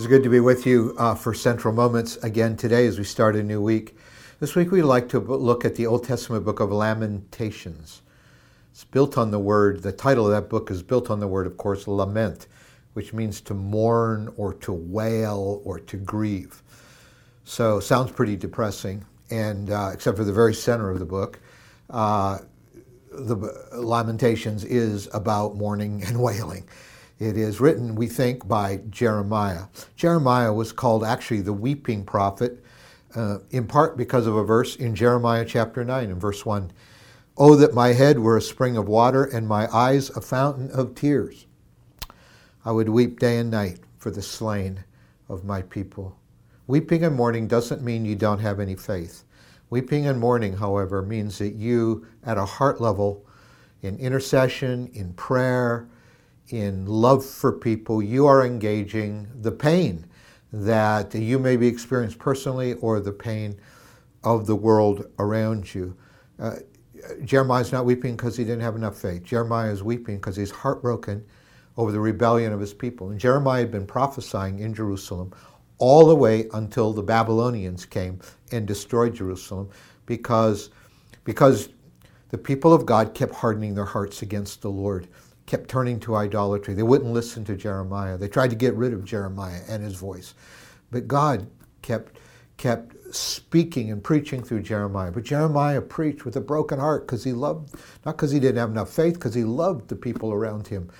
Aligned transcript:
It's 0.00 0.06
good 0.06 0.22
to 0.22 0.30
be 0.30 0.40
with 0.40 0.64
you 0.64 0.94
uh, 0.96 1.14
for 1.14 1.34
Central 1.34 1.74
Moments 1.74 2.16
again 2.22 2.56
today 2.56 2.86
as 2.86 2.96
we 2.96 3.04
start 3.04 3.36
a 3.36 3.42
new 3.42 3.60
week. 3.60 3.98
This 4.38 4.56
week 4.56 4.70
we'd 4.70 4.84
like 4.84 5.10
to 5.10 5.18
look 5.18 5.66
at 5.66 5.74
the 5.74 5.86
Old 5.86 6.04
Testament 6.04 6.42
book 6.42 6.58
of 6.58 6.72
Lamentations. 6.72 8.00
It's 8.70 8.82
built 8.82 9.18
on 9.18 9.30
the 9.30 9.38
word, 9.38 9.82
the 9.82 9.92
title 9.92 10.24
of 10.24 10.32
that 10.32 10.48
book 10.48 10.70
is 10.70 10.82
built 10.82 11.10
on 11.10 11.20
the 11.20 11.28
word, 11.28 11.46
of 11.46 11.58
course, 11.58 11.86
lament, 11.86 12.46
which 12.94 13.12
means 13.12 13.42
to 13.42 13.52
mourn 13.52 14.32
or 14.38 14.54
to 14.54 14.72
wail 14.72 15.60
or 15.66 15.78
to 15.78 15.98
grieve. 15.98 16.62
So 17.44 17.78
sounds 17.78 18.10
pretty 18.10 18.36
depressing, 18.36 19.04
and 19.28 19.68
uh, 19.68 19.90
except 19.92 20.16
for 20.16 20.24
the 20.24 20.32
very 20.32 20.54
center 20.54 20.88
of 20.88 20.98
the 20.98 21.04
book, 21.04 21.40
uh, 21.90 22.38
the 23.12 23.36
Lamentations 23.74 24.64
is 24.64 25.10
about 25.12 25.56
mourning 25.56 26.02
and 26.04 26.22
wailing. 26.22 26.66
It 27.20 27.36
is 27.36 27.60
written, 27.60 27.96
we 27.96 28.06
think, 28.06 28.48
by 28.48 28.80
Jeremiah. 28.88 29.64
Jeremiah 29.94 30.54
was 30.54 30.72
called 30.72 31.04
actually 31.04 31.42
the 31.42 31.52
weeping 31.52 32.02
prophet, 32.02 32.64
uh, 33.14 33.40
in 33.50 33.66
part 33.66 33.98
because 33.98 34.26
of 34.26 34.36
a 34.36 34.42
verse 34.42 34.74
in 34.74 34.94
Jeremiah 34.94 35.44
chapter 35.44 35.84
9 35.84 36.10
and 36.10 36.18
verse 36.18 36.46
1. 36.46 36.72
Oh, 37.36 37.56
that 37.56 37.74
my 37.74 37.88
head 37.88 38.18
were 38.18 38.38
a 38.38 38.42
spring 38.42 38.78
of 38.78 38.88
water 38.88 39.22
and 39.22 39.46
my 39.46 39.68
eyes 39.70 40.08
a 40.10 40.22
fountain 40.22 40.70
of 40.70 40.94
tears. 40.94 41.44
I 42.64 42.72
would 42.72 42.88
weep 42.88 43.20
day 43.20 43.36
and 43.36 43.50
night 43.50 43.80
for 43.98 44.10
the 44.10 44.22
slain 44.22 44.84
of 45.28 45.44
my 45.44 45.60
people. 45.60 46.16
Weeping 46.66 47.04
and 47.04 47.14
mourning 47.14 47.46
doesn't 47.46 47.82
mean 47.82 48.06
you 48.06 48.16
don't 48.16 48.38
have 48.38 48.60
any 48.60 48.76
faith. 48.76 49.24
Weeping 49.68 50.06
and 50.06 50.18
mourning, 50.18 50.56
however, 50.56 51.02
means 51.02 51.36
that 51.36 51.52
you, 51.52 52.06
at 52.24 52.38
a 52.38 52.46
heart 52.46 52.80
level, 52.80 53.26
in 53.82 53.98
intercession, 53.98 54.88
in 54.94 55.12
prayer, 55.12 55.86
in 56.52 56.86
love 56.86 57.24
for 57.24 57.52
people, 57.52 58.02
you 58.02 58.26
are 58.26 58.44
engaging 58.44 59.28
the 59.40 59.52
pain 59.52 60.06
that 60.52 61.14
you 61.14 61.38
may 61.38 61.56
be 61.56 61.66
experienced 61.66 62.18
personally 62.18 62.74
or 62.74 63.00
the 63.00 63.12
pain 63.12 63.58
of 64.24 64.46
the 64.46 64.56
world 64.56 65.08
around 65.18 65.72
you. 65.74 65.96
Uh, 66.38 66.56
Jeremiah 67.24 67.62
is 67.62 67.72
not 67.72 67.84
weeping 67.84 68.16
because 68.16 68.36
he 68.36 68.44
didn't 68.44 68.60
have 68.60 68.76
enough 68.76 69.00
faith. 69.00 69.22
Jeremiah 69.24 69.70
is 69.70 69.82
weeping 69.82 70.16
because 70.16 70.36
he's 70.36 70.50
heartbroken 70.50 71.24
over 71.76 71.92
the 71.92 72.00
rebellion 72.00 72.52
of 72.52 72.60
his 72.60 72.74
people. 72.74 73.10
And 73.10 73.18
Jeremiah 73.18 73.60
had 73.60 73.70
been 73.70 73.86
prophesying 73.86 74.58
in 74.58 74.74
Jerusalem 74.74 75.32
all 75.78 76.06
the 76.06 76.14
way 76.14 76.46
until 76.52 76.92
the 76.92 77.02
Babylonians 77.02 77.86
came 77.86 78.20
and 78.52 78.66
destroyed 78.66 79.14
Jerusalem 79.14 79.70
because, 80.04 80.70
because 81.24 81.70
the 82.30 82.38
people 82.38 82.74
of 82.74 82.84
God 82.84 83.14
kept 83.14 83.34
hardening 83.34 83.74
their 83.74 83.86
hearts 83.86 84.20
against 84.22 84.60
the 84.60 84.70
Lord 84.70 85.08
kept 85.50 85.68
turning 85.68 85.98
to 85.98 86.14
idolatry. 86.14 86.74
They 86.74 86.84
wouldn't 86.84 87.12
listen 87.12 87.44
to 87.46 87.56
Jeremiah. 87.56 88.16
They 88.16 88.28
tried 88.28 88.50
to 88.50 88.56
get 88.56 88.72
rid 88.74 88.92
of 88.92 89.04
Jeremiah 89.04 89.62
and 89.68 89.82
his 89.82 89.96
voice. 89.96 90.34
But 90.92 91.08
God 91.08 91.48
kept 91.82 92.18
kept 92.56 92.94
speaking 93.12 93.90
and 93.90 94.04
preaching 94.04 94.44
through 94.44 94.62
Jeremiah. 94.62 95.10
But 95.10 95.24
Jeremiah 95.24 95.80
preached 95.80 96.24
with 96.24 96.36
a 96.36 96.40
broken 96.40 96.78
heart 96.78 97.06
because 97.06 97.24
he 97.24 97.32
loved, 97.32 97.74
not 98.04 98.16
because 98.16 98.30
he 98.30 98.38
didn't 98.38 98.58
have 98.58 98.70
enough 98.70 98.92
faith, 98.92 99.14
because 99.14 99.34
he 99.34 99.44
loved 99.44 99.88
the 99.88 99.96
people 99.96 100.30
around 100.30 100.68
him. 100.68 100.90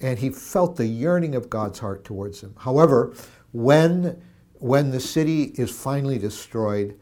And 0.00 0.18
he 0.18 0.30
felt 0.30 0.76
the 0.76 0.86
yearning 0.86 1.34
of 1.34 1.50
God's 1.50 1.78
heart 1.78 2.04
towards 2.04 2.40
them. 2.40 2.54
However, 2.58 3.14
when, 3.52 4.20
when 4.54 4.90
the 4.90 4.98
city 4.98 5.52
is 5.56 5.70
finally 5.70 6.18
destroyed, 6.18 6.98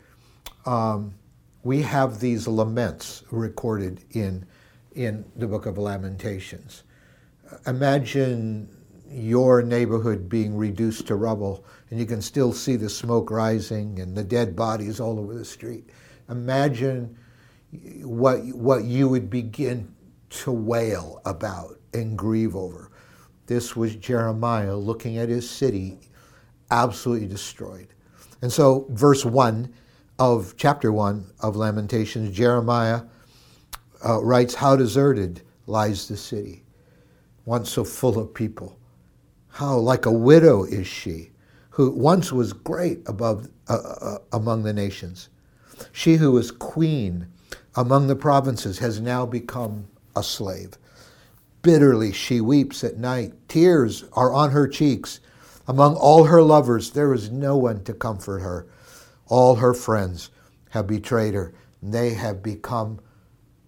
um, 0.67 1.15
we 1.63 1.83
have 1.83 2.19
these 2.19 2.49
laments 2.49 3.23
recorded 3.31 4.05
in, 4.11 4.45
in 4.97 5.25
the 5.37 5.47
book 5.47 5.65
of 5.65 5.79
Lamentations 5.79 6.83
imagine 7.67 8.69
your 9.11 9.63
neighborhood 9.63 10.29
being 10.29 10.57
reduced 10.57 11.07
to 11.07 11.17
rubble 11.17 11.65
and 11.91 11.99
you 11.99 12.07
can 12.07 12.21
still 12.21 12.53
see 12.53 12.77
the 12.77 12.89
smoke 12.89 13.31
rising 13.31 13.99
and 14.01 14.17
the 14.17 14.25
dead 14.25 14.55
bodies 14.55 15.01
all 15.01 15.19
over 15.19 15.35
the 15.35 15.45
street. 15.45 15.89
Imagine 16.29 17.17
what, 18.03 18.45
what 18.49 18.85
you 18.85 19.09
would 19.09 19.31
begin 19.31 19.95
to 20.31 20.53
wail 20.53 21.23
about 21.25 21.79
and 21.95 22.19
grieve 22.19 22.55
over. 22.55 22.91
This 23.47 23.75
was 23.75 23.97
Jeremiah 23.97 24.77
looking 24.77 25.17
at 25.17 25.31
his 25.31 25.49
city 25.49 26.01
absolutely 26.71 27.27
destroyed. 27.27 27.89
And 28.43 28.53
so, 28.53 28.87
verse 28.91 29.25
1 29.25 29.73
of 30.19 30.55
chapter 30.59 30.93
1 30.93 31.33
of 31.41 31.57
Lamentations, 31.57 32.37
Jeremiah 32.37 33.03
uh, 34.07 34.23
writes, 34.23 34.55
How 34.55 34.77
deserted 34.77 35.43
lies 35.67 36.09
the 36.09 36.17
city 36.17 36.63
once 37.49 37.71
so 37.71 37.83
full 37.83 38.19
of 38.19 38.35
people. 38.35 38.79
How 39.49 39.79
like 39.79 40.05
a 40.05 40.13
widow 40.13 40.65
is 40.65 40.87
she, 40.87 41.31
who 41.71 41.91
once 41.91 42.31
was 42.31 42.53
great 42.53 43.01
above 43.07 43.49
uh, 43.69 43.79
uh, 43.79 44.19
among 44.35 44.65
the 44.65 44.75
nations. 44.75 45.31
She 45.91 46.17
who 46.17 46.33
was 46.33 46.51
queen 46.51 47.27
among 47.75 48.07
the 48.07 48.17
provinces 48.17 48.81
has 48.81 49.01
now 49.01 49.25
become 49.25 49.87
a 50.15 50.23
slave. 50.23 50.75
Bitterly 51.63 52.13
she 52.13 52.43
weeps 52.43 52.85
at 52.85 52.99
night. 52.99 53.33
Tears 53.49 54.05
are 54.13 54.35
on 54.35 54.51
her 54.51 54.69
cheeks. 54.69 55.21
Among 55.67 55.97
all 55.97 56.25
her 56.25 56.43
lovers, 56.43 56.91
there 56.91 57.15
is 57.15 57.31
no 57.31 57.57
one 57.57 57.83
to 57.85 57.95
comfort 57.95 58.41
her. 58.41 58.67
All 59.27 59.55
her 59.55 59.73
friends 59.73 60.29
have 60.71 60.87
betrayed 60.87 61.33
her. 61.33 61.55
They 61.83 62.11
have 62.13 62.43
become 62.43 63.01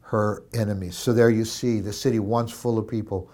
her 0.03 0.43
enemies. 0.53 0.97
So 0.97 1.15
there 1.15 1.31
you 1.31 1.47
see 1.47 1.81
the 1.81 1.95
city 1.95 2.19
once 2.19 2.53
full 2.53 2.79
of 2.79 2.87
people 2.87 3.31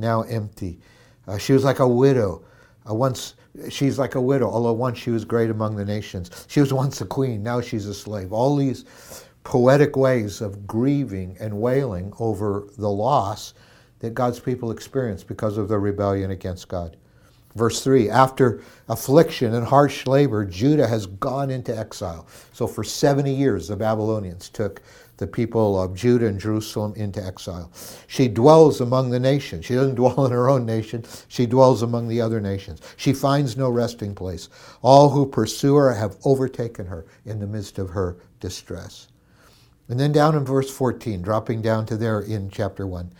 now 0.00 0.22
empty. 0.22 0.78
Uh, 1.26 1.38
she 1.38 1.52
was 1.52 1.64
like 1.64 1.78
a 1.78 1.88
widow. 1.88 2.44
Uh, 2.88 2.94
once 2.94 3.34
she's 3.68 3.98
like 3.98 4.14
a 4.14 4.20
widow, 4.20 4.48
although 4.48 4.72
once 4.72 4.98
she 4.98 5.10
was 5.10 5.24
great 5.24 5.50
among 5.50 5.76
the 5.76 5.84
nations. 5.84 6.46
She 6.48 6.60
was 6.60 6.72
once 6.72 7.00
a 7.00 7.06
queen, 7.06 7.42
now 7.42 7.60
she's 7.60 7.86
a 7.86 7.94
slave. 7.94 8.32
All 8.32 8.56
these 8.56 8.84
poetic 9.44 9.96
ways 9.96 10.40
of 10.40 10.66
grieving 10.66 11.36
and 11.40 11.60
wailing 11.60 12.12
over 12.18 12.68
the 12.76 12.90
loss 12.90 13.54
that 14.00 14.14
God's 14.14 14.38
people 14.38 14.70
experience 14.70 15.24
because 15.24 15.58
of 15.58 15.68
their 15.68 15.80
rebellion 15.80 16.30
against 16.30 16.68
God. 16.68 16.96
Verse 17.54 17.82
3 17.82 18.10
After 18.10 18.62
affliction 18.88 19.54
and 19.54 19.66
harsh 19.66 20.06
labor, 20.06 20.44
Judah 20.44 20.86
has 20.86 21.06
gone 21.06 21.50
into 21.50 21.76
exile. 21.76 22.26
So 22.52 22.66
for 22.66 22.84
70 22.84 23.32
years, 23.34 23.68
the 23.68 23.76
Babylonians 23.76 24.48
took 24.48 24.82
the 25.18 25.26
people 25.26 25.80
of 25.80 25.94
Judah 25.94 26.26
and 26.26 26.40
Jerusalem 26.40 26.94
into 26.96 27.24
exile. 27.24 27.70
She 28.06 28.28
dwells 28.28 28.80
among 28.80 29.10
the 29.10 29.20
nations. 29.20 29.66
She 29.66 29.74
doesn't 29.74 29.94
dwell 29.96 30.24
in 30.24 30.32
her 30.32 30.48
own 30.48 30.64
nation, 30.64 31.04
she 31.28 31.44
dwells 31.44 31.82
among 31.82 32.08
the 32.08 32.20
other 32.20 32.40
nations. 32.40 32.80
She 32.96 33.12
finds 33.12 33.56
no 33.56 33.68
resting 33.68 34.14
place. 34.14 34.48
All 34.80 35.10
who 35.10 35.26
pursue 35.26 35.74
her 35.74 35.92
have 35.92 36.16
overtaken 36.24 36.86
her 36.86 37.04
in 37.26 37.38
the 37.38 37.46
midst 37.46 37.78
of 37.78 37.90
her 37.90 38.16
distress. 38.40 39.08
And 39.88 39.98
then 39.98 40.12
down 40.12 40.36
in 40.36 40.44
verse 40.44 40.70
14, 40.70 41.22
dropping 41.22 41.62
down 41.62 41.86
to 41.86 41.96
there 41.96 42.20
in 42.20 42.50
chapter 42.50 42.86
1. 42.86 43.12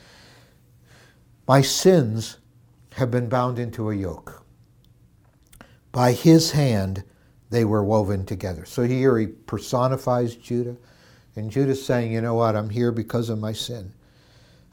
My 1.47 1.63
sins 1.63 2.39
have 2.93 3.11
been 3.11 3.29
bound 3.29 3.59
into 3.59 3.91
a 3.91 3.95
yoke. 3.95 4.45
By 5.93 6.13
his 6.13 6.53
hand 6.53 7.03
they 7.51 7.65
were 7.65 7.83
woven 7.83 8.27
together. 8.27 8.67
So 8.67 8.83
here 8.83 9.19
he 9.19 9.27
personifies 9.27 10.37
Judah. 10.37 10.77
And 11.39 11.51
Judah's 11.51 11.85
saying, 11.85 12.13
you 12.13 12.21
know 12.21 12.35
what, 12.35 12.57
I'm 12.57 12.71
here 12.71 12.93
because 12.93 13.29
of 13.31 13.39
my 13.39 13.53
sin. 13.53 13.93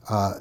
Uh, 0.09 0.39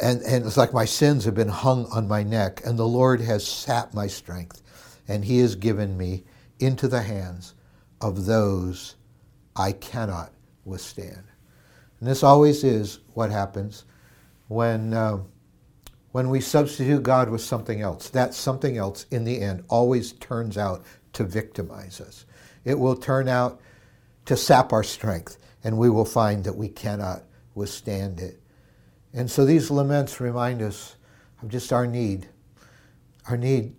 and, 0.00 0.22
and 0.22 0.46
it's 0.46 0.56
like 0.56 0.72
my 0.72 0.84
sins 0.84 1.24
have 1.24 1.34
been 1.34 1.48
hung 1.48 1.86
on 1.86 2.06
my 2.06 2.22
neck, 2.22 2.62
and 2.64 2.78
the 2.78 2.86
Lord 2.86 3.20
has 3.20 3.46
sapped 3.46 3.92
my 3.92 4.06
strength, 4.06 4.62
and 5.08 5.24
he 5.24 5.40
has 5.40 5.56
given 5.56 5.96
me 5.96 6.24
into 6.60 6.86
the 6.86 7.02
hands 7.02 7.54
of 8.00 8.26
those 8.26 8.94
I 9.56 9.72
cannot 9.72 10.32
withstand. 10.64 11.24
And 11.98 12.08
this 12.08 12.22
always 12.22 12.62
is 12.64 13.00
what 13.14 13.30
happens 13.30 13.84
when, 14.48 14.94
uh, 14.94 15.18
when 16.12 16.28
we 16.30 16.40
substitute 16.40 17.02
God 17.02 17.28
with 17.28 17.40
something 17.40 17.80
else. 17.80 18.10
That 18.10 18.34
something 18.34 18.76
else, 18.76 19.06
in 19.10 19.24
the 19.24 19.40
end, 19.40 19.64
always 19.68 20.12
turns 20.12 20.56
out 20.56 20.84
to 21.14 21.24
victimize 21.24 22.00
us. 22.00 22.26
It 22.64 22.78
will 22.78 22.96
turn 22.96 23.28
out 23.28 23.60
to 24.26 24.36
sap 24.36 24.72
our 24.72 24.82
strength, 24.82 25.38
and 25.64 25.76
we 25.76 25.90
will 25.90 26.04
find 26.04 26.44
that 26.44 26.56
we 26.56 26.68
cannot 26.68 27.22
withstand 27.54 28.20
it. 28.20 28.40
And 29.12 29.30
so 29.30 29.44
these 29.44 29.70
laments 29.70 30.20
remind 30.20 30.62
us 30.62 30.96
of 31.42 31.48
just 31.48 31.72
our 31.72 31.86
need, 31.86 32.28
our 33.28 33.36
need 33.36 33.74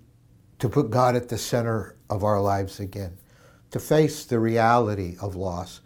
to 0.59 0.69
put 0.69 0.89
God 0.89 1.15
at 1.15 1.29
the 1.29 1.37
center 1.37 1.95
of 2.09 2.23
our 2.23 2.41
lives 2.41 2.79
again, 2.79 3.17
to 3.71 3.79
face 3.79 4.25
the 4.25 4.39
reality 4.39 5.17
of 5.21 5.35
loss, 5.35 5.81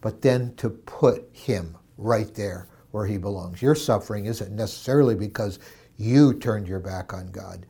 but 0.00 0.22
then 0.22 0.54
to 0.56 0.70
put 0.70 1.28
Him 1.32 1.76
right 1.98 2.32
there 2.34 2.68
where 2.90 3.06
He 3.06 3.18
belongs. 3.18 3.60
Your 3.60 3.74
suffering 3.74 4.26
isn't 4.26 4.54
necessarily 4.54 5.14
because 5.14 5.58
you 5.96 6.34
turned 6.34 6.68
your 6.68 6.80
back 6.80 7.12
on 7.12 7.30
God, 7.30 7.66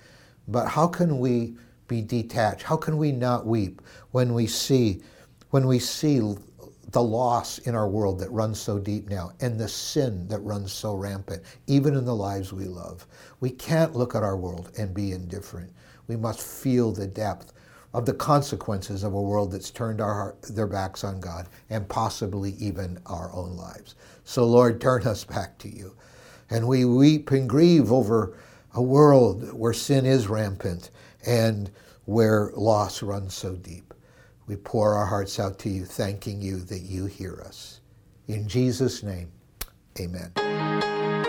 but 0.49 0.69
how 0.69 0.87
can 0.87 1.19
we 1.19 1.57
be 1.89 2.03
detached? 2.03 2.63
How 2.63 2.77
can 2.77 2.97
we 2.97 3.13
not 3.13 3.47
weep 3.47 3.83
when 4.13 4.35
we 4.35 4.47
see 4.47 5.03
when 5.57 5.67
we 5.67 5.79
see 5.79 6.21
the 6.91 7.03
loss 7.03 7.57
in 7.61 7.75
our 7.75 7.89
world 7.89 8.19
that 8.19 8.31
runs 8.31 8.61
so 8.61 8.79
deep 8.79 9.09
now 9.09 9.33
and 9.41 9.59
the 9.59 9.67
sin 9.67 10.29
that 10.29 10.39
runs 10.41 10.71
so 10.71 10.95
rampant, 10.95 11.43
even 11.67 11.97
in 11.97 12.05
the 12.05 12.15
lives 12.15 12.53
we 12.53 12.67
love. 12.67 13.07
We 13.41 13.49
can't 13.49 13.97
look 13.97 14.15
at 14.15 14.23
our 14.23 14.37
world 14.37 14.71
and 14.77 14.93
be 14.93 15.13
indifferent. 15.13 15.73
We 16.09 16.17
must 16.17 16.43
feel 16.43 16.93
the 16.93 17.07
depth 17.07 17.55
of 17.95 18.05
the 18.05 18.13
consequences 18.13 19.03
of 19.03 19.15
a 19.15 19.23
world 19.23 19.51
that's 19.51 19.71
turned 19.71 20.03
our, 20.03 20.37
their 20.51 20.67
backs 20.67 21.05
on 21.05 21.21
God 21.21 21.49
and 21.71 21.89
possibly 21.89 22.51
even 22.59 22.99
our 23.07 23.33
own 23.33 23.57
lives. 23.57 23.95
So, 24.25 24.45
Lord, 24.45 24.79
turn 24.79 25.07
us 25.07 25.25
back 25.25 25.57
to 25.61 25.75
you. 25.75 25.97
And 26.51 26.69
we 26.69 26.85
weep 26.85 27.31
and 27.31 27.49
grieve 27.49 27.91
over 27.91 28.37
a 28.75 28.83
world 28.83 29.55
where 29.55 29.73
sin 29.73 30.05
is 30.05 30.29
rampant 30.29 30.91
and 31.25 31.71
where 32.05 32.51
loss 32.55 33.03
runs 33.03 33.33
so 33.33 33.57
deep. 33.57 33.95
We 34.47 34.57
pour 34.57 34.95
our 34.95 35.07
hearts 35.07 35.41
out 35.41 35.59
to 35.61 35.69
you, 35.69 35.85
thanking 35.85 36.41
you 36.41 36.61
that 36.61 36.81
you 36.81 37.07
hear 37.07 37.43
us. 37.45 37.81
In 38.29 38.47
Jesus' 38.49 39.03
name, 39.03 39.31
amen. 39.99 41.26